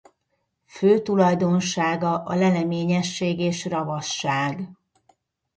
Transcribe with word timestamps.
Fő 0.65 1.01
tulajdonsága 1.01 2.23
a 2.23 2.33
leleményesség 2.35 3.39
és 3.39 3.65
ravaszság. 3.65 4.69